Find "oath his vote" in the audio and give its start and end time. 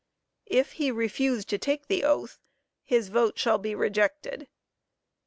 2.03-3.37